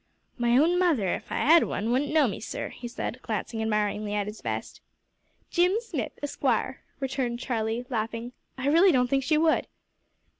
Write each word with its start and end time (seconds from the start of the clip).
"My 0.39 0.57
own 0.57 0.79
mother, 0.79 1.13
if 1.13 1.31
I 1.31 1.35
'ad 1.35 1.65
one, 1.65 1.91
wouldn't 1.91 2.11
know 2.11 2.27
me, 2.27 2.39
sir," 2.39 2.69
he 2.69 2.87
said, 2.87 3.19
glancing 3.21 3.61
admiringly 3.61 4.15
at 4.15 4.25
his 4.25 4.41
vest. 4.41 4.81
"Jim 5.51 5.79
Smith, 5.79 6.13
Esquire," 6.23 6.81
returned 6.99 7.39
Charlie, 7.39 7.85
laughing. 7.87 8.31
"I 8.57 8.65
really 8.67 8.91
don't 8.91 9.11
think 9.11 9.23
she 9.23 9.37
would." 9.37 9.67